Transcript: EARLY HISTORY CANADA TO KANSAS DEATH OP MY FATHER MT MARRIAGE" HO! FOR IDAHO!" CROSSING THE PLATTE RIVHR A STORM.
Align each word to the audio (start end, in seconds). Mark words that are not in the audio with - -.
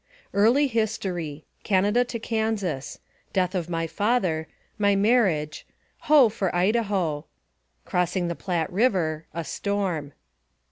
EARLY 0.33 0.65
HISTORY 0.65 1.45
CANADA 1.63 2.05
TO 2.05 2.17
KANSAS 2.17 2.97
DEATH 3.33 3.53
OP 3.55 3.69
MY 3.69 3.85
FATHER 3.85 4.47
MT 4.79 4.95
MARRIAGE" 4.99 5.67
HO! 6.09 6.27
FOR 6.29 6.49
IDAHO!" 6.55 7.25
CROSSING 7.85 8.27
THE 8.27 8.33
PLATTE 8.33 8.71
RIVHR 8.71 9.25
A 9.35 9.43
STORM. 9.43 10.13